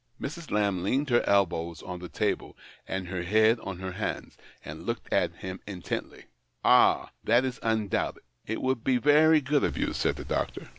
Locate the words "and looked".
4.65-5.13